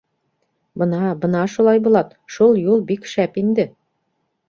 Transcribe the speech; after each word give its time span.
—Бына, 0.83 1.01
бына 1.27 1.45
шул, 1.57 1.71
Айбулат, 1.75 2.17
шул 2.39 2.61
юл 2.73 2.85
бик 2.91 3.09
шәп 3.15 3.43
инде. 3.47 3.71